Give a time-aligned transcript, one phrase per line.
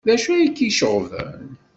[0.05, 1.41] D acu ay k-iceɣben?